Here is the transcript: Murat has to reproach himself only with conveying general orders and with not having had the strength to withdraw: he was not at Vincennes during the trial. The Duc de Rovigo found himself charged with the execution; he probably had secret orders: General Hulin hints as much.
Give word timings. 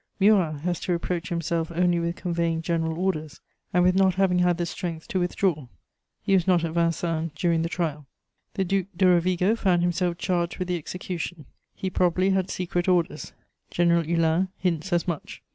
Murat 0.19 0.61
has 0.61 0.79
to 0.79 0.91
reproach 0.91 1.29
himself 1.29 1.71
only 1.71 1.99
with 1.99 2.15
conveying 2.15 2.63
general 2.63 2.97
orders 2.97 3.39
and 3.71 3.83
with 3.83 3.93
not 3.93 4.15
having 4.15 4.39
had 4.39 4.57
the 4.57 4.65
strength 4.65 5.07
to 5.07 5.19
withdraw: 5.19 5.67
he 6.23 6.33
was 6.33 6.47
not 6.47 6.63
at 6.63 6.71
Vincennes 6.71 7.29
during 7.35 7.61
the 7.61 7.69
trial. 7.69 8.07
The 8.55 8.65
Duc 8.65 8.87
de 8.97 9.05
Rovigo 9.05 9.55
found 9.55 9.83
himself 9.83 10.17
charged 10.17 10.57
with 10.57 10.69
the 10.69 10.77
execution; 10.79 11.45
he 11.75 11.91
probably 11.91 12.31
had 12.31 12.49
secret 12.49 12.87
orders: 12.87 13.33
General 13.69 14.01
Hulin 14.01 14.47
hints 14.57 14.91
as 14.91 15.07
much. 15.07 15.43